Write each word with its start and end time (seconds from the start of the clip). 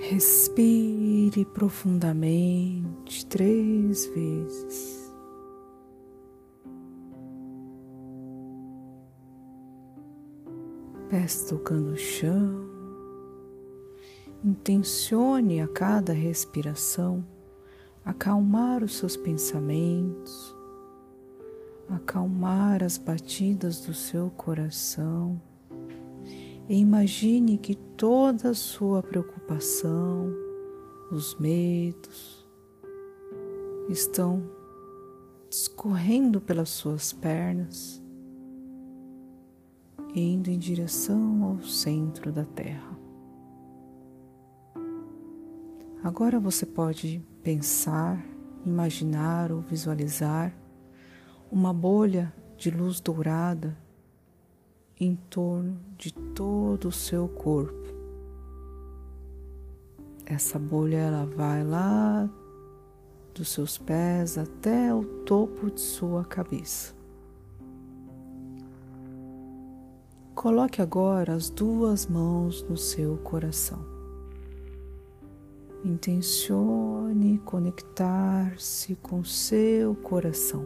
Respire 0.00 1.44
profundamente 1.44 3.26
três 3.26 4.06
vezes. 4.06 5.12
Pés 11.10 11.44
tocando 11.44 11.92
o 11.92 11.96
chão. 11.96 12.68
Intencione 14.44 15.60
a 15.60 15.68
cada 15.68 16.12
respiração 16.12 17.24
acalmar 18.08 18.82
os 18.82 18.96
seus 18.96 19.18
pensamentos, 19.18 20.56
acalmar 21.90 22.82
as 22.82 22.96
batidas 22.96 23.82
do 23.82 23.92
seu 23.92 24.30
coração 24.30 25.38
imagine 26.74 27.56
que 27.56 27.74
toda 27.74 28.50
a 28.50 28.54
sua 28.54 29.02
preocupação, 29.02 30.30
os 31.10 31.34
medos, 31.38 32.46
estão 33.88 34.42
escorrendo 35.50 36.40
pelas 36.40 36.68
suas 36.68 37.12
pernas, 37.12 38.02
indo 40.14 40.50
em 40.50 40.58
direção 40.58 41.42
ao 41.42 41.62
centro 41.62 42.30
da 42.30 42.44
Terra. 42.44 42.98
Agora 46.02 46.38
você 46.38 46.66
pode 46.66 47.24
pensar, 47.42 48.22
imaginar 48.64 49.50
ou 49.50 49.60
visualizar 49.60 50.54
uma 51.50 51.72
bolha 51.72 52.32
de 52.56 52.70
luz 52.70 53.00
dourada 53.00 53.76
em 55.00 55.14
torno 55.30 55.78
de 55.96 56.12
todo 56.12 56.88
o 56.88 56.92
seu 56.92 57.28
corpo. 57.28 57.88
Essa 60.26 60.58
bolha 60.58 60.96
ela 60.98 61.24
vai 61.24 61.64
lá 61.64 62.28
dos 63.34 63.48
seus 63.48 63.78
pés 63.78 64.36
até 64.36 64.92
o 64.92 65.04
topo 65.24 65.70
de 65.70 65.80
sua 65.80 66.24
cabeça. 66.24 66.92
Coloque 70.34 70.82
agora 70.82 71.34
as 71.34 71.48
duas 71.48 72.06
mãos 72.06 72.62
no 72.68 72.76
seu 72.76 73.16
coração. 73.18 73.78
Intencione 75.84 77.38
conectar-se 77.38 78.96
com 78.96 79.24
seu 79.24 79.94
coração. 79.94 80.64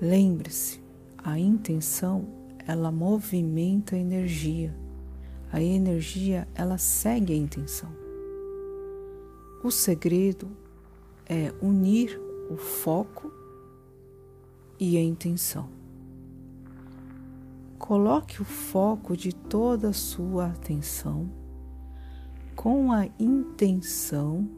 Lembre-se, 0.00 0.80
a 1.18 1.38
intenção 1.38 2.43
ela 2.66 2.90
movimenta 2.90 3.96
a 3.96 3.98
energia. 3.98 4.74
A 5.52 5.62
energia, 5.62 6.48
ela 6.54 6.78
segue 6.78 7.32
a 7.32 7.36
intenção. 7.36 7.90
O 9.62 9.70
segredo 9.70 10.48
é 11.26 11.52
unir 11.62 12.20
o 12.50 12.56
foco 12.56 13.32
e 14.78 14.96
a 14.96 15.02
intenção. 15.02 15.68
Coloque 17.78 18.40
o 18.40 18.44
foco 18.44 19.16
de 19.16 19.32
toda 19.32 19.90
a 19.90 19.92
sua 19.92 20.46
atenção 20.46 21.30
com 22.54 22.90
a 22.92 23.06
intenção 23.18 24.48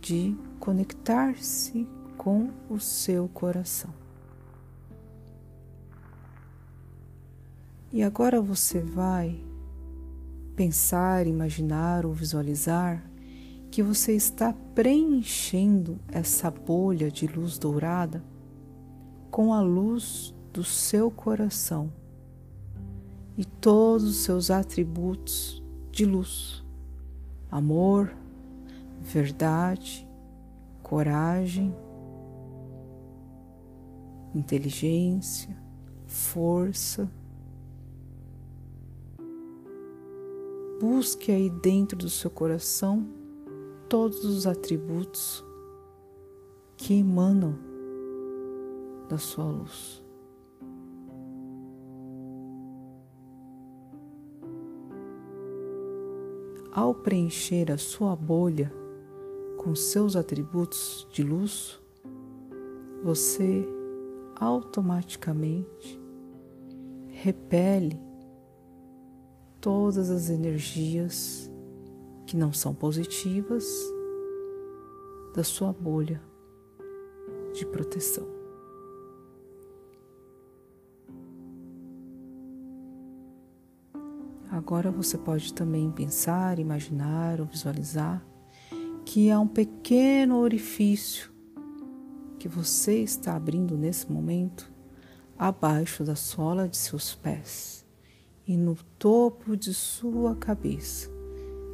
de 0.00 0.36
conectar-se 0.58 1.86
com 2.16 2.50
o 2.68 2.78
seu 2.78 3.28
coração. 3.28 4.05
E 7.96 8.02
agora 8.02 8.42
você 8.42 8.78
vai 8.78 9.42
pensar, 10.54 11.26
imaginar 11.26 12.04
ou 12.04 12.12
visualizar 12.12 13.02
que 13.70 13.82
você 13.82 14.12
está 14.12 14.52
preenchendo 14.74 15.98
essa 16.08 16.50
bolha 16.50 17.10
de 17.10 17.26
luz 17.26 17.56
dourada 17.56 18.22
com 19.30 19.50
a 19.50 19.62
luz 19.62 20.34
do 20.52 20.62
seu 20.62 21.10
coração 21.10 21.90
e 23.34 23.46
todos 23.46 24.04
os 24.04 24.16
seus 24.16 24.50
atributos 24.50 25.64
de 25.90 26.04
luz: 26.04 26.62
amor, 27.50 28.14
verdade, 29.00 30.06
coragem, 30.82 31.74
inteligência, 34.34 35.56
força 36.06 37.10
Busque 40.80 41.32
aí 41.32 41.48
dentro 41.48 41.96
do 41.96 42.10
seu 42.10 42.30
coração 42.30 43.06
todos 43.88 44.24
os 44.24 44.46
atributos 44.46 45.42
que 46.76 46.94
emanam 46.98 47.58
da 49.08 49.16
sua 49.16 49.44
luz. 49.44 50.02
Ao 56.70 56.94
preencher 56.94 57.72
a 57.72 57.78
sua 57.78 58.14
bolha 58.14 58.70
com 59.56 59.74
seus 59.74 60.14
atributos 60.14 61.08
de 61.10 61.22
luz, 61.22 61.80
você 63.02 63.66
automaticamente 64.38 65.98
repele 67.08 68.05
todas 69.60 70.10
as 70.10 70.30
energias 70.30 71.50
que 72.26 72.36
não 72.36 72.52
são 72.52 72.74
positivas 72.74 73.64
da 75.34 75.44
sua 75.44 75.72
bolha 75.72 76.20
de 77.54 77.64
proteção. 77.66 78.26
Agora 84.50 84.90
você 84.90 85.18
pode 85.18 85.52
também 85.52 85.90
pensar, 85.90 86.58
imaginar 86.58 87.40
ou 87.40 87.46
visualizar 87.46 88.26
que 89.04 89.30
há 89.30 89.38
um 89.38 89.46
pequeno 89.46 90.38
orifício 90.38 91.30
que 92.38 92.48
você 92.48 93.02
está 93.02 93.36
abrindo 93.36 93.76
nesse 93.76 94.10
momento 94.10 94.70
abaixo 95.38 96.02
da 96.02 96.16
sola 96.16 96.68
de 96.68 96.76
seus 96.76 97.14
pés 97.14 97.85
e 98.46 98.56
no 98.56 98.76
topo 98.98 99.56
de 99.56 99.74
sua 99.74 100.36
cabeça. 100.36 101.10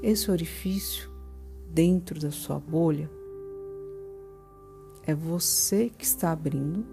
Esse 0.03 0.31
orifício, 0.31 1.11
dentro 1.69 2.19
da 2.19 2.31
sua 2.31 2.59
bolha, 2.59 3.11
é 5.05 5.15
você 5.15 5.91
que 5.91 6.05
está 6.05 6.33
abrindo 6.33 6.85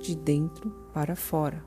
de 0.00 0.16
dentro 0.16 0.70
para 0.92 1.14
fora. 1.14 1.64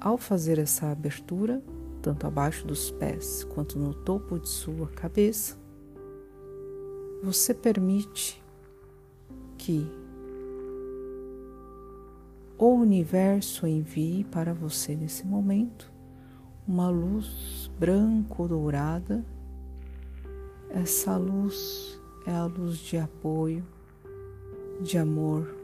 Ao 0.00 0.18
fazer 0.18 0.58
essa 0.58 0.90
abertura, 0.90 1.62
tanto 2.02 2.26
abaixo 2.26 2.66
dos 2.66 2.90
pés 2.90 3.44
quanto 3.44 3.78
no 3.78 3.94
topo 3.94 4.38
de 4.38 4.48
sua 4.48 4.88
cabeça, 4.88 5.56
você 7.22 7.54
permite 7.54 8.42
que 9.56 9.90
o 12.58 12.70
universo 12.70 13.66
envie 13.66 14.24
para 14.24 14.54
você 14.54 14.94
nesse 14.94 15.26
momento 15.26 15.92
uma 16.66 16.88
luz 16.88 17.70
branco-dourada. 17.78 19.24
Essa 20.70 21.16
luz 21.16 22.00
é 22.26 22.32
a 22.32 22.44
luz 22.44 22.78
de 22.78 22.96
apoio, 22.96 23.64
de 24.82 24.98
amor 24.98 25.54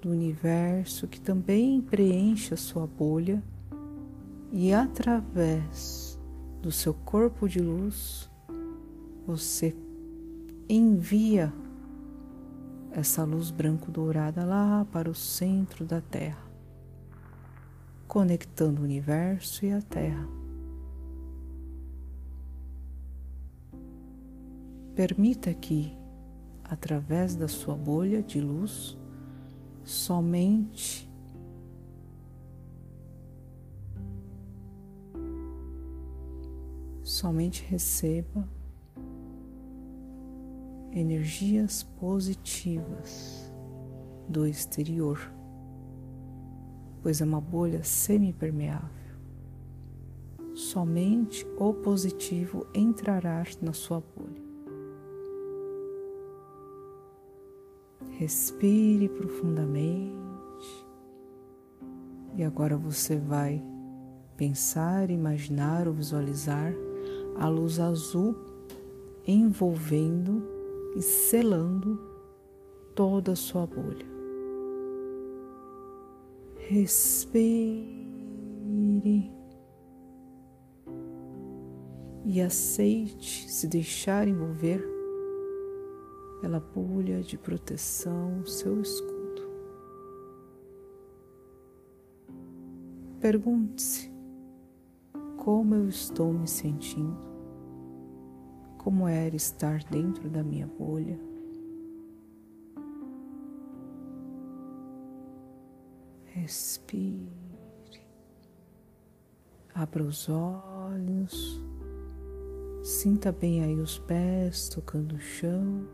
do 0.00 0.10
universo 0.10 1.08
que 1.08 1.20
também 1.20 1.80
preenche 1.80 2.54
a 2.54 2.56
sua 2.56 2.86
bolha 2.86 3.42
e 4.52 4.72
através 4.72 6.18
do 6.62 6.70
seu 6.70 6.94
corpo 6.94 7.48
de 7.48 7.60
luz 7.60 8.30
você 9.26 9.76
envia 10.68 11.52
essa 12.98 13.22
luz 13.22 13.50
branco-dourada 13.52 14.44
lá 14.44 14.84
para 14.90 15.08
o 15.08 15.14
centro 15.14 15.84
da 15.84 16.00
Terra, 16.00 16.42
conectando 18.08 18.80
o 18.80 18.84
universo 18.84 19.64
e 19.64 19.72
a 19.72 19.80
Terra. 19.80 20.26
Permita 24.96 25.54
que, 25.54 25.96
através 26.64 27.36
da 27.36 27.46
sua 27.46 27.76
bolha 27.76 28.20
de 28.20 28.40
luz, 28.40 28.98
somente 29.84 31.08
somente 37.04 37.64
receba 37.64 38.46
energias 40.98 41.82
positivas 41.82 43.52
do 44.28 44.46
exterior, 44.46 45.32
pois 47.02 47.20
é 47.20 47.24
uma 47.24 47.40
bolha 47.40 47.82
semipermeável. 47.84 48.98
somente 50.54 51.46
o 51.56 51.72
positivo 51.72 52.66
entrará 52.74 53.44
na 53.62 53.72
sua 53.72 54.00
bolha. 54.00 54.42
Respire 58.10 59.08
profundamente 59.08 60.18
e 62.36 62.42
agora 62.42 62.76
você 62.76 63.16
vai 63.16 63.62
pensar, 64.36 65.10
imaginar 65.10 65.86
ou 65.86 65.94
visualizar 65.94 66.72
a 67.36 67.48
luz 67.48 67.78
azul 67.78 68.34
envolvendo 69.24 70.57
e 70.96 71.02
selando 71.02 71.98
toda 72.94 73.32
a 73.32 73.36
sua 73.36 73.66
bolha. 73.66 74.06
Respire 76.56 77.88
e 82.24 82.40
aceite 82.40 83.50
se 83.50 83.66
deixar 83.66 84.28
envolver 84.28 84.84
pela 86.40 86.60
bolha 86.60 87.22
de 87.22 87.38
proteção, 87.38 88.44
seu 88.44 88.80
escudo. 88.80 89.18
Pergunte-se 93.20 94.12
como 95.36 95.74
eu 95.74 95.88
estou 95.88 96.32
me 96.32 96.46
sentindo, 96.46 97.27
como 98.78 99.06
era 99.06 99.36
estar 99.36 99.82
dentro 99.84 100.30
da 100.30 100.42
minha 100.42 100.66
bolha. 100.66 101.18
Respire, 106.26 107.28
abra 109.74 110.02
os 110.02 110.28
olhos, 110.28 111.60
sinta 112.82 113.32
bem 113.32 113.62
aí 113.62 113.74
os 113.74 113.98
pés 113.98 114.68
tocando 114.68 115.16
o 115.16 115.20
chão. 115.20 115.86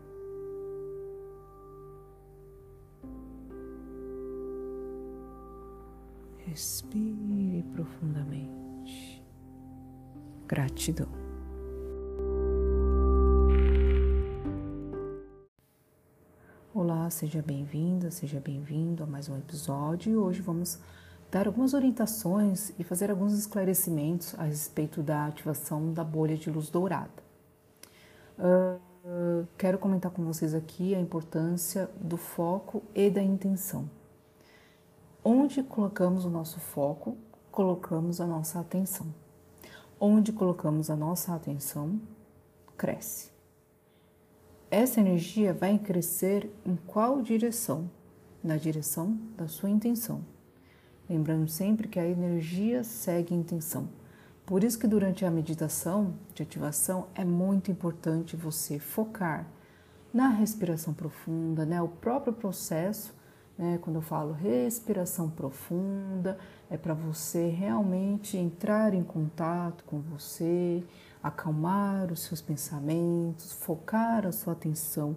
Respire 6.45 7.65
profundamente. 7.73 9.21
Gratidão. 10.47 11.24
Seja 17.15 17.41
bem-vinda, 17.41 18.11
seja 18.11 18.41
bem-vindo 18.41 19.01
a 19.01 19.05
mais 19.05 19.29
um 19.29 19.37
episódio 19.37 20.11
e 20.11 20.17
hoje 20.17 20.41
vamos 20.41 20.77
dar 21.31 21.47
algumas 21.47 21.73
orientações 21.73 22.73
e 22.77 22.83
fazer 22.83 23.09
alguns 23.09 23.31
esclarecimentos 23.31 24.37
a 24.37 24.43
respeito 24.43 25.01
da 25.01 25.25
ativação 25.25 25.93
da 25.93 26.03
bolha 26.03 26.35
de 26.35 26.51
luz 26.51 26.69
dourada. 26.69 27.23
Uh, 28.37 29.47
quero 29.57 29.77
comentar 29.77 30.11
com 30.11 30.25
vocês 30.25 30.53
aqui 30.53 30.93
a 30.93 30.99
importância 30.99 31.89
do 32.01 32.17
foco 32.17 32.83
e 32.93 33.09
da 33.09 33.23
intenção. 33.23 33.89
Onde 35.23 35.63
colocamos 35.63 36.25
o 36.25 36.29
nosso 36.29 36.59
foco, 36.59 37.17
colocamos 37.49 38.19
a 38.19 38.27
nossa 38.27 38.59
atenção. 38.59 39.07
Onde 39.97 40.33
colocamos 40.33 40.89
a 40.89 40.97
nossa 40.97 41.33
atenção, 41.33 41.97
cresce. 42.75 43.34
Essa 44.69 44.99
energia 44.99 45.53
vai 45.53 45.77
crescer 45.77 46.49
em 46.65 46.75
qual 46.87 47.21
direção? 47.21 47.89
Na 48.43 48.57
direção 48.57 49.17
da 49.37 49.47
sua 49.47 49.69
intenção. 49.69 50.23
Lembrando 51.07 51.47
sempre 51.47 51.87
que 51.87 51.99
a 51.99 52.07
energia 52.07 52.83
segue 52.83 53.33
a 53.33 53.37
intenção. 53.37 53.87
Por 54.45 54.63
isso 54.63 54.79
que 54.79 54.87
durante 54.87 55.23
a 55.23 55.31
meditação 55.31 56.15
de 56.33 56.43
ativação 56.43 57.07
é 57.13 57.23
muito 57.23 57.71
importante 57.71 58.35
você 58.35 58.79
focar 58.79 59.47
na 60.13 60.29
respiração 60.29 60.93
profunda, 60.93 61.65
né? 61.65 61.81
O 61.81 61.87
próprio 61.87 62.33
processo 62.33 63.13
né? 63.57 63.79
Quando 63.81 63.97
eu 63.97 64.01
falo 64.01 64.33
respiração 64.33 65.29
profunda, 65.29 66.37
é 66.69 66.77
para 66.77 66.93
você 66.93 67.49
realmente 67.49 68.37
entrar 68.37 68.93
em 68.93 69.03
contato 69.03 69.83
com 69.85 69.99
você, 69.99 70.83
acalmar 71.21 72.11
os 72.11 72.21
seus 72.21 72.41
pensamentos, 72.41 73.53
focar 73.53 74.25
a 74.25 74.31
sua 74.31 74.53
atenção 74.53 75.15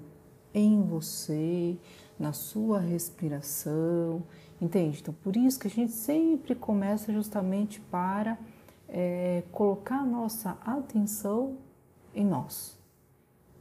em 0.54 0.82
você, 0.82 1.76
na 2.18 2.32
sua 2.32 2.80
respiração, 2.80 4.22
entende? 4.60 5.00
Então, 5.00 5.14
por 5.22 5.36
isso 5.36 5.58
que 5.58 5.68
a 5.68 5.70
gente 5.70 5.92
sempre 5.92 6.54
começa 6.54 7.12
justamente 7.12 7.80
para 7.80 8.38
é, 8.88 9.42
colocar 9.52 10.00
a 10.00 10.06
nossa 10.06 10.56
atenção 10.64 11.58
em 12.14 12.24
nós, 12.24 12.78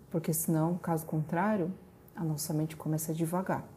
porque 0.09 0.33
senão, 0.33 0.77
caso 0.77 1.05
contrário, 1.05 1.71
a 2.15 2.23
nossa 2.23 2.53
mente 2.53 2.75
começa 2.75 3.11
a 3.11 3.15
devagar. 3.15 3.76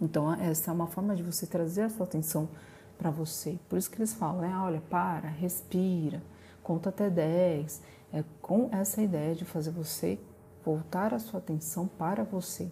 Então, 0.00 0.32
essa 0.32 0.70
é 0.70 0.74
uma 0.74 0.86
forma 0.86 1.14
de 1.14 1.22
você 1.22 1.46
trazer 1.46 1.82
a 1.82 1.90
sua 1.90 2.06
atenção 2.06 2.48
para 2.96 3.10
você. 3.10 3.58
Por 3.68 3.78
isso 3.78 3.90
que 3.90 3.98
eles 3.98 4.14
falam, 4.14 4.40
né? 4.40 4.56
Olha, 4.56 4.80
para, 4.88 5.28
respira, 5.28 6.22
conta 6.62 6.88
até 6.88 7.10
10. 7.10 7.82
É 8.12 8.24
com 8.40 8.68
essa 8.72 9.02
ideia 9.02 9.34
de 9.34 9.44
fazer 9.44 9.70
você 9.70 10.18
voltar 10.64 11.14
a 11.14 11.18
sua 11.18 11.38
atenção 11.38 11.86
para 11.86 12.24
você. 12.24 12.70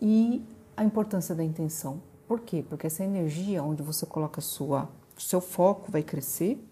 E 0.00 0.44
a 0.76 0.84
importância 0.84 1.34
da 1.34 1.44
intenção. 1.44 2.02
Por 2.26 2.40
quê? 2.40 2.64
Porque 2.68 2.86
essa 2.86 3.04
energia 3.04 3.62
onde 3.62 3.82
você 3.82 4.06
coloca 4.06 4.40
sua, 4.40 4.88
seu 5.18 5.40
foco 5.40 5.90
vai 5.90 6.02
crescer 6.02 6.64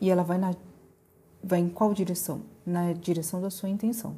e 0.00 0.10
ela 0.10 0.22
vai 0.22 0.38
na 0.38 0.54
vai 1.42 1.58
em 1.58 1.68
qual 1.68 1.94
direção? 1.94 2.42
Na 2.66 2.92
direção 2.92 3.40
da 3.40 3.50
sua 3.50 3.68
intenção. 3.68 4.16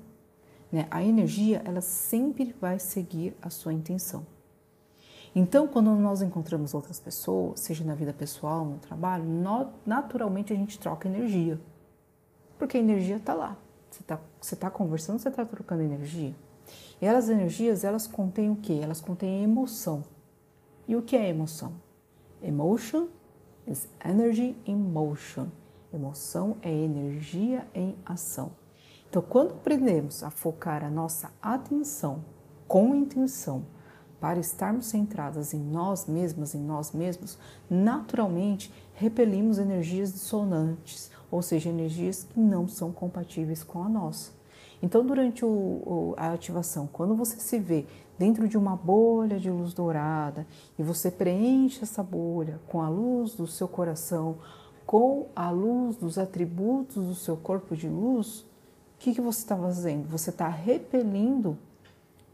Né? 0.70 0.88
A 0.91 1.03
energia 1.03 1.62
ela 1.65 1.81
sempre 1.81 2.55
vai 2.61 2.79
seguir 2.79 3.37
a 3.41 3.49
sua 3.49 3.73
intenção. 3.73 4.26
Então, 5.34 5.67
quando 5.67 5.90
nós 5.93 6.20
encontramos 6.20 6.75
outras 6.75 7.00
pessoas, 7.00 7.61
seja 7.61 7.82
na 7.84 7.94
vida 7.94 8.12
pessoal, 8.12 8.67
no 8.67 8.79
trabalho, 8.79 9.25
naturalmente 9.87 10.52
a 10.52 10.56
gente 10.56 10.79
troca 10.79 11.08
energia. 11.08 11.58
Porque 12.58 12.76
a 12.76 12.81
energia 12.81 13.17
está 13.17 13.32
lá. 13.32 13.56
Você 13.90 14.02
está 14.55 14.69
tá 14.69 14.70
conversando, 14.70 15.19
você 15.19 15.29
está 15.29 15.44
trocando 15.44 15.82
energia. 15.82 16.34
E 17.00 17.06
elas 17.06 17.29
energias, 17.29 17.82
elas 17.82 18.06
contêm 18.06 18.50
o 18.50 18.56
quê? 18.56 18.79
Elas 18.82 19.00
contêm 19.00 19.43
emoção. 19.43 20.05
E 20.87 20.94
o 20.94 21.02
que 21.02 21.17
é 21.17 21.29
emoção? 21.29 21.73
Emotion 22.43 23.08
is 23.67 23.89
energy 24.05 24.56
in 24.67 24.77
motion. 24.77 25.48
Emoção 25.93 26.56
é 26.62 26.70
energia 26.70 27.67
em 27.74 27.96
ação. 28.05 28.53
Então, 29.08 29.22
quando 29.22 29.53
aprendemos 29.53 30.22
a 30.22 30.31
focar 30.31 30.84
a 30.84 30.91
nossa 30.91 31.32
atenção 31.41 32.24
com 32.67 32.94
intenção 32.94 33.65
para 34.22 34.38
estarmos 34.38 34.86
centradas 34.86 35.52
em 35.52 35.58
nós 35.58 36.06
mesmas, 36.06 36.55
em 36.55 36.60
nós 36.60 36.93
mesmos, 36.93 37.36
naturalmente 37.69 38.72
repelimos 38.94 39.58
energias 39.58 40.12
dissonantes, 40.12 41.10
ou 41.29 41.43
seja, 41.43 41.69
energias 41.69 42.22
que 42.22 42.38
não 42.38 42.69
são 42.69 42.93
compatíveis 42.93 43.64
com 43.64 43.82
a 43.82 43.88
nossa. 43.88 44.31
Então, 44.81 45.05
durante 45.05 45.44
o, 45.44 46.14
a 46.17 46.32
ativação, 46.32 46.88
quando 46.93 47.17
você 47.17 47.36
se 47.38 47.58
vê 47.58 47.84
dentro 48.17 48.46
de 48.46 48.56
uma 48.56 48.76
bolha 48.76 49.41
de 49.41 49.50
luz 49.50 49.74
dourada 49.74 50.46
e 50.79 50.84
você 50.84 51.10
preenche 51.10 51.82
essa 51.82 52.00
bolha 52.00 52.60
com 52.69 52.81
a 52.81 52.88
luz 52.88 53.34
do 53.34 53.48
seu 53.48 53.67
coração, 53.67 54.36
com 54.86 55.31
a 55.34 55.50
luz 55.50 55.96
dos 55.96 56.17
atributos 56.17 57.08
do 57.08 57.14
seu 57.17 57.36
corpo 57.36 57.74
de 57.74 57.88
luz, 57.88 58.43
o 58.43 58.44
que, 59.00 59.14
que 59.14 59.20
você 59.20 59.41
está 59.41 59.56
fazendo? 59.56 60.08
Você 60.10 60.31
está 60.31 60.46
repelindo 60.46 61.58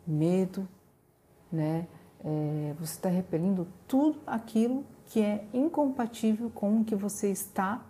medo, 0.06 0.68
né? 1.50 1.86
É, 2.24 2.74
você 2.78 2.94
está 2.94 3.08
repelindo 3.08 3.66
tudo 3.86 4.18
aquilo 4.26 4.84
que 5.06 5.22
é 5.22 5.46
incompatível 5.52 6.50
com 6.50 6.80
o 6.80 6.84
que 6.84 6.94
você 6.94 7.30
está 7.30 7.84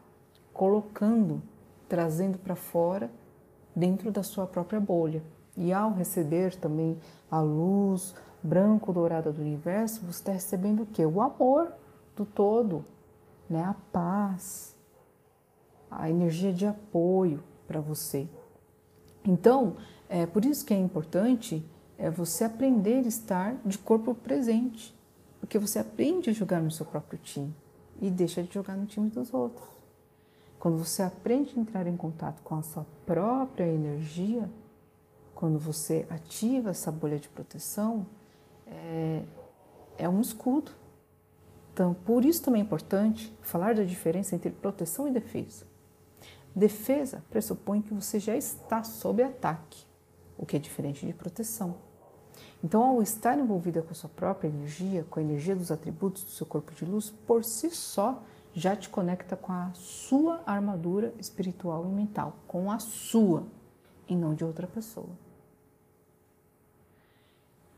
colocando, 0.52 1.42
trazendo 1.88 2.38
para 2.38 2.54
fora 2.54 3.10
dentro 3.74 4.10
da 4.10 4.22
sua 4.22 4.46
própria 4.46 4.80
bolha. 4.80 5.22
E 5.56 5.72
ao 5.72 5.92
receber 5.92 6.54
também 6.54 6.98
a 7.30 7.40
luz 7.40 8.14
branco-dourada 8.42 9.32
do 9.32 9.40
universo, 9.40 10.00
você 10.04 10.20
está 10.20 10.32
recebendo 10.32 10.82
o 10.82 10.86
que? 10.86 11.04
O 11.04 11.20
amor 11.20 11.72
do 12.14 12.24
todo, 12.24 12.84
né? 13.48 13.64
a 13.64 13.74
paz, 13.92 14.76
a 15.90 16.08
energia 16.08 16.52
de 16.52 16.66
apoio 16.66 17.42
para 17.66 17.80
você. 17.80 18.28
Então, 19.24 19.76
é 20.08 20.26
por 20.26 20.44
isso 20.44 20.64
que 20.64 20.72
é 20.72 20.78
importante 20.78 21.64
é 21.98 22.08
você 22.08 22.44
aprender 22.44 23.04
a 23.04 23.08
estar 23.08 23.56
de 23.64 23.76
corpo 23.76 24.14
presente, 24.14 24.96
porque 25.40 25.58
você 25.58 25.80
aprende 25.80 26.30
a 26.30 26.32
jogar 26.32 26.62
no 26.62 26.70
seu 26.70 26.86
próprio 26.86 27.18
time 27.18 27.52
e 28.00 28.08
deixa 28.08 28.42
de 28.42 28.54
jogar 28.54 28.76
no 28.76 28.86
time 28.86 29.10
dos 29.10 29.34
outros. 29.34 29.66
Quando 30.60 30.78
você 30.78 31.02
aprende 31.02 31.54
a 31.56 31.60
entrar 31.60 31.86
em 31.86 31.96
contato 31.96 32.40
com 32.42 32.54
a 32.54 32.62
sua 32.62 32.86
própria 33.04 33.66
energia, 33.66 34.48
quando 35.34 35.58
você 35.58 36.06
ativa 36.08 36.70
essa 36.70 36.90
bolha 36.90 37.18
de 37.18 37.28
proteção, 37.28 38.06
é, 38.66 39.22
é 39.96 40.08
um 40.08 40.20
escudo. 40.20 40.72
Então, 41.72 41.94
por 41.94 42.24
isso 42.24 42.42
também 42.42 42.60
é 42.60 42.64
importante 42.64 43.32
falar 43.40 43.74
da 43.74 43.84
diferença 43.84 44.34
entre 44.34 44.50
proteção 44.50 45.06
e 45.06 45.12
defesa. 45.12 45.64
Defesa 46.54 47.22
pressupõe 47.30 47.80
que 47.80 47.94
você 47.94 48.18
já 48.18 48.36
está 48.36 48.82
sob 48.82 49.22
ataque, 49.22 49.84
o 50.36 50.44
que 50.44 50.56
é 50.56 50.58
diferente 50.58 51.06
de 51.06 51.12
proteção. 51.12 51.87
Então, 52.62 52.82
ao 52.82 53.02
estar 53.02 53.38
envolvida 53.38 53.82
com 53.82 53.90
a 53.90 53.94
sua 53.94 54.10
própria 54.10 54.48
energia, 54.48 55.04
com 55.08 55.20
a 55.20 55.22
energia 55.22 55.54
dos 55.54 55.70
atributos 55.70 56.24
do 56.24 56.30
seu 56.30 56.46
corpo 56.46 56.74
de 56.74 56.84
luz, 56.84 57.10
por 57.26 57.44
si 57.44 57.70
só 57.70 58.22
já 58.52 58.74
te 58.74 58.88
conecta 58.88 59.36
com 59.36 59.52
a 59.52 59.70
sua 59.74 60.42
armadura 60.44 61.14
espiritual 61.18 61.86
e 61.86 61.92
mental, 61.92 62.36
com 62.46 62.70
a 62.70 62.78
sua 62.78 63.44
e 64.08 64.16
não 64.16 64.34
de 64.34 64.44
outra 64.44 64.66
pessoa. 64.66 65.10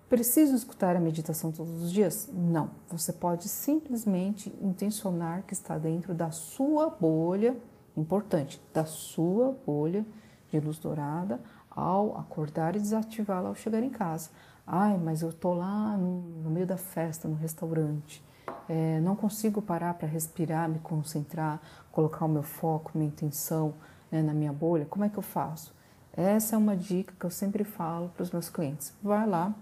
Preciso 0.09 0.57
escutar 0.57 0.97
a 0.97 1.00
meditação 1.00 1.52
todos 1.52 1.85
os 1.85 1.93
dias? 1.93 2.29
Não. 2.33 2.71
Você 2.88 3.12
pode 3.12 3.49
simplesmente 3.49 4.52
intencionar 4.61 5.45
que 5.45 5.52
está 5.52 5.79
dentro 5.79 6.12
da 6.12 6.33
sua 6.33 6.90
bolha, 6.90 7.57
importante, 7.97 8.61
da 8.75 8.85
sua 8.85 9.57
bolha 9.64 10.05
de 10.50 10.59
luz 10.59 10.79
dourada 10.79 11.40
ao 11.71 12.19
acordar 12.19 12.75
e 12.75 12.81
desativá-la 12.81 13.50
ao 13.50 13.55
chegar 13.55 13.85
em 13.85 13.90
casa. 13.90 14.31
Ai, 14.72 14.96
mas 14.98 15.20
eu 15.20 15.32
tô 15.32 15.52
lá 15.52 15.96
no, 15.96 16.20
no 16.20 16.48
meio 16.48 16.64
da 16.64 16.76
festa, 16.76 17.26
no 17.26 17.34
restaurante. 17.34 18.22
É, 18.68 19.00
não 19.00 19.16
consigo 19.16 19.60
parar 19.60 19.94
para 19.94 20.06
respirar, 20.06 20.68
me 20.68 20.78
concentrar, 20.78 21.60
colocar 21.90 22.24
o 22.24 22.28
meu 22.28 22.44
foco, 22.44 22.92
minha 22.94 23.08
intenção 23.08 23.74
né, 24.12 24.22
na 24.22 24.32
minha 24.32 24.52
bolha. 24.52 24.86
Como 24.86 25.04
é 25.04 25.08
que 25.08 25.18
eu 25.18 25.24
faço? 25.24 25.74
Essa 26.12 26.54
é 26.54 26.58
uma 26.58 26.76
dica 26.76 27.12
que 27.18 27.26
eu 27.26 27.32
sempre 27.32 27.64
falo 27.64 28.10
para 28.10 28.22
os 28.22 28.30
meus 28.30 28.48
clientes. 28.48 28.94
Vai 29.02 29.26
lá, 29.26 29.52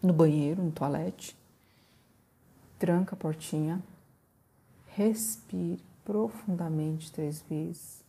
no 0.00 0.12
banheiro, 0.12 0.62
no 0.62 0.70
toalete, 0.70 1.36
tranca 2.78 3.16
a 3.16 3.18
portinha, 3.18 3.82
respire 4.86 5.82
profundamente 6.04 7.10
três 7.10 7.42
vezes, 7.50 8.04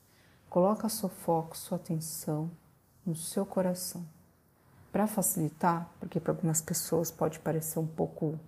coloca 0.48 0.88
seu 0.90 1.10
foco, 1.10 1.58
sua 1.58 1.78
atenção 1.78 2.52
no 3.04 3.16
seu 3.16 3.48
coração. 3.48 4.06
Para 4.98 5.06
facilitar, 5.06 5.88
porque 6.00 6.20
para 6.20 6.32
algumas 6.32 6.60
pessoas 6.60 7.12
pode 7.12 7.38
parecer 7.38 7.78
um 7.78 7.86
pouco 7.86 8.40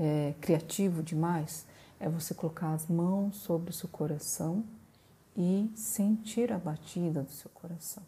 é, 0.00 0.34
criativo 0.40 1.02
demais, 1.02 1.66
é 2.00 2.08
você 2.08 2.32
colocar 2.32 2.72
as 2.72 2.86
mãos 2.86 3.36
sobre 3.36 3.68
o 3.68 3.74
seu 3.74 3.90
coração 3.90 4.64
e 5.36 5.70
sentir 5.74 6.50
a 6.50 6.56
batida 6.56 7.22
do 7.22 7.30
seu 7.30 7.50
coração. 7.50 8.02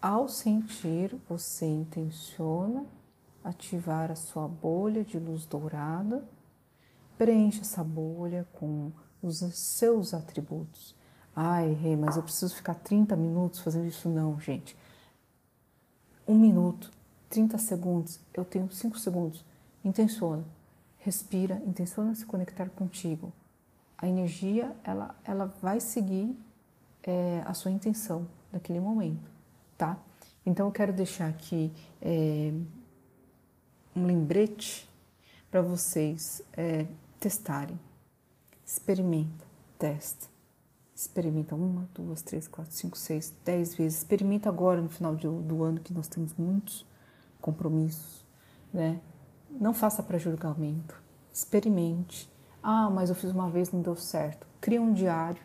Ao 0.00 0.30
sentir, 0.30 1.14
você 1.28 1.66
intenciona 1.66 2.86
ativar 3.44 4.10
a 4.10 4.16
sua 4.16 4.48
bolha 4.48 5.04
de 5.04 5.18
luz 5.18 5.44
dourada. 5.44 6.24
Preencha 7.18 7.60
essa 7.60 7.84
bolha 7.84 8.48
com 8.54 8.90
os 9.22 9.40
seus 9.40 10.14
atributos. 10.14 10.96
Ai, 11.36 11.74
rei, 11.74 11.96
mas 11.96 12.16
eu 12.16 12.22
preciso 12.22 12.56
ficar 12.56 12.76
30 12.76 13.14
minutos 13.14 13.60
fazendo 13.60 13.86
isso? 13.86 14.08
Não, 14.08 14.40
gente. 14.40 14.74
Um 16.26 16.34
minuto, 16.34 16.90
30 17.30 17.58
segundos, 17.58 18.20
eu 18.34 18.44
tenho 18.44 18.70
5 18.70 18.98
segundos. 18.98 19.44
Intenciona, 19.84 20.44
respira, 20.98 21.62
intenciona 21.66 22.14
se 22.14 22.26
conectar 22.26 22.68
contigo. 22.70 23.32
A 23.96 24.08
energia, 24.08 24.74
ela, 24.82 25.14
ela 25.24 25.46
vai 25.62 25.80
seguir 25.80 26.36
é, 27.02 27.42
a 27.46 27.54
sua 27.54 27.70
intenção 27.70 28.26
naquele 28.52 28.80
momento, 28.80 29.30
tá? 29.78 29.98
Então 30.44 30.66
eu 30.66 30.72
quero 30.72 30.92
deixar 30.92 31.28
aqui 31.28 31.72
é, 32.02 32.52
um 33.94 34.04
lembrete 34.04 34.88
para 35.50 35.62
vocês 35.62 36.42
é, 36.56 36.86
testarem. 37.20 37.78
Experimenta, 38.64 39.44
testa. 39.78 40.35
Experimenta 40.96 41.54
uma, 41.54 41.86
duas, 41.94 42.22
três, 42.22 42.48
quatro, 42.48 42.72
cinco, 42.72 42.96
seis, 42.96 43.34
dez 43.44 43.74
vezes. 43.74 43.98
Experimenta 43.98 44.48
agora 44.48 44.80
no 44.80 44.88
final 44.88 45.14
do 45.14 45.62
ano 45.62 45.78
que 45.78 45.92
nós 45.92 46.08
temos 46.08 46.32
muitos 46.38 46.86
compromissos, 47.38 48.24
né? 48.72 48.98
Não 49.50 49.74
faça 49.74 50.02
para 50.02 50.16
julgamento. 50.16 50.98
Experimente. 51.30 52.32
Ah, 52.62 52.88
mas 52.88 53.10
eu 53.10 53.14
fiz 53.14 53.30
uma 53.30 53.50
vez 53.50 53.70
não 53.70 53.82
deu 53.82 53.94
certo. 53.94 54.46
Cria 54.58 54.80
um 54.80 54.94
diário. 54.94 55.42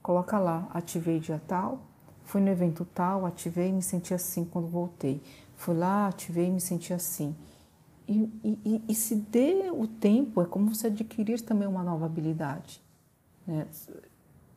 Coloca 0.00 0.38
lá, 0.38 0.68
ativei 0.72 1.18
dia 1.18 1.42
tal, 1.48 1.80
fui 2.22 2.40
no 2.40 2.48
evento 2.48 2.84
tal, 2.84 3.26
ativei 3.26 3.70
e 3.70 3.72
me 3.72 3.82
senti 3.82 4.14
assim 4.14 4.44
quando 4.44 4.68
voltei. 4.68 5.20
Fui 5.56 5.74
lá, 5.74 6.06
ativei 6.06 6.46
e 6.46 6.50
me 6.52 6.60
senti 6.60 6.92
assim. 6.92 7.34
E, 8.06 8.30
e, 8.44 8.84
e, 8.88 8.94
se 8.94 9.16
dê 9.16 9.70
o 9.72 9.88
tempo, 9.88 10.40
é 10.42 10.44
como 10.44 10.72
você 10.72 10.86
adquirir 10.86 11.40
também 11.40 11.66
uma 11.66 11.82
nova 11.82 12.06
habilidade. 12.06 12.80
Né? 13.46 13.66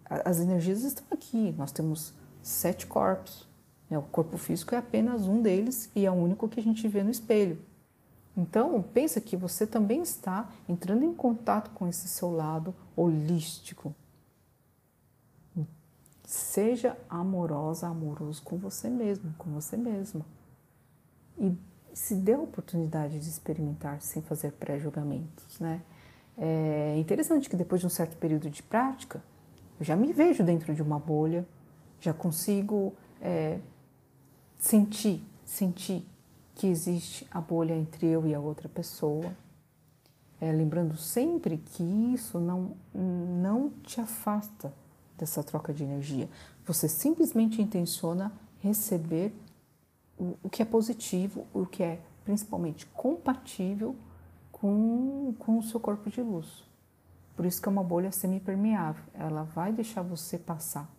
As 0.10 0.40
energias 0.40 0.84
estão 0.84 1.06
aqui, 1.12 1.54
nós 1.58 1.72
temos 1.72 2.14
sete 2.42 2.88
corpos. 2.88 3.48
Né? 3.90 3.98
O 3.98 4.04
corpo 4.04 4.38
físico 4.38 4.74
é 4.74 4.78
apenas 4.78 5.28
um 5.28 5.42
deles 5.42 5.90
e 5.96 6.06
é 6.06 6.12
o 6.12 6.16
único 6.16 6.48
que 6.48 6.60
a 6.60 6.64
gente 6.64 6.88
vê 6.88 7.04
no 7.04 7.12
espelho. 7.12 7.60
Então, 8.36 8.82
pensa 8.82 9.20
que 9.20 9.36
você 9.36 9.66
também 9.66 10.02
está 10.02 10.48
entrando 10.70 11.04
em 11.04 11.14
contato 11.14 11.72
com 11.72 11.88
esse 11.88 12.08
seu 12.08 12.32
lado 12.32 12.74
holístico. 12.96 13.96
Seja 16.24 16.96
amorosa, 17.10 17.88
amoroso 17.88 18.44
com 18.44 18.58
você 18.58 18.90
mesmo, 18.90 19.34
com 19.38 19.50
você 19.50 19.76
mesma. 19.76 20.24
E 21.40 21.56
se 21.94 22.14
dê 22.14 22.34
a 22.34 22.40
oportunidade 22.40 23.20
de 23.20 23.28
experimentar 23.28 24.02
sem 24.02 24.22
fazer 24.22 24.52
pré-julgamentos, 24.52 25.60
né? 25.60 25.82
É 26.38 26.96
interessante 27.00 27.50
que 27.50 27.56
depois 27.56 27.82
de 27.82 27.88
um 27.88 27.90
certo 27.90 28.16
período 28.18 28.52
de 28.52 28.62
prática, 28.62 29.24
já 29.82 29.96
me 29.96 30.12
vejo 30.12 30.44
dentro 30.44 30.74
de 30.74 30.82
uma 30.82 31.00
bolha, 31.00 31.46
já 32.00 32.14
consigo 32.14 32.94
é, 33.22 33.60
sentir, 34.58 35.24
sentir 35.46 36.06
que 36.56 36.68
existe 36.68 37.28
a 37.32 37.40
bolha 37.40 37.76
entre 37.76 38.08
eu 38.08 38.26
e 38.28 38.34
a 38.34 38.40
outra 38.40 38.68
pessoa. 38.68 39.32
É, 40.40 40.52
lembrando 40.52 40.96
sempre 40.98 41.58
que 41.58 41.84
isso 41.84 42.40
não, 42.40 42.76
não 42.94 43.72
te 43.84 44.00
afasta 44.00 44.74
dessa 45.18 45.44
troca 45.44 45.74
de 45.74 45.84
energia. 45.84 46.30
Você 46.66 46.88
simplesmente 46.88 47.62
intenciona 47.62 48.32
receber 48.60 49.34
o, 50.18 50.50
que 50.50 50.62
é 50.62 50.66
positivo, 50.66 51.46
o 51.54 51.66
que 51.66 51.84
é 51.84 52.00
principalmente 52.24 52.86
compatível 52.88 53.96
com, 54.52 55.34
com 55.40 55.58
o 55.60 55.64
seu 55.64 55.80
corpo 55.80 56.10
de 56.10 56.22
luz. 56.22 56.67
Por 57.38 57.46
isso 57.46 57.62
que 57.62 57.70
é 57.70 57.72
uma 57.72 57.84
bolha 57.84 58.12
semipermeável. 58.12 59.04
Ela 59.14 59.44
vai 59.44 59.72
deixar 59.72 60.02
você 60.02 60.40
passar 60.40 60.92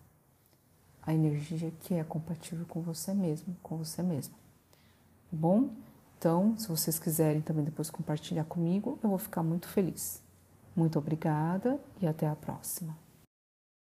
a 1.02 1.12
energia 1.12 1.72
que 1.80 1.94
é 1.94 2.04
compatível 2.04 2.64
com 2.66 2.80
você 2.80 3.12
mesmo, 3.12 3.56
com 3.60 3.76
você 3.76 4.04
mesma. 4.04 4.36
Tá 5.30 5.36
bom? 5.36 5.70
Então, 6.16 6.56
se 6.56 6.68
vocês 6.68 6.96
quiserem 6.96 7.40
também 7.40 7.64
depois 7.64 7.90
compartilhar 7.90 8.44
comigo, 8.44 9.00
eu 9.02 9.08
vou 9.08 9.18
ficar 9.18 9.42
muito 9.42 9.66
feliz. 9.68 10.22
Muito 10.76 10.96
obrigada 10.96 11.80
e 12.00 12.06
até 12.06 12.28
a 12.28 12.36
próxima. 12.36 12.96